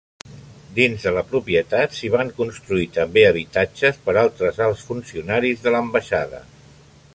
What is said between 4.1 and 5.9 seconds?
altres alts funcionaris de